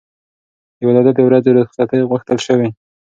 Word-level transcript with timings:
د 0.77 0.79
ولادت 0.87 1.13
د 1.17 1.21
ورځو 1.27 1.55
رخصتي 1.59 1.99
غوښتل 2.09 2.37
شوې. 2.47 2.69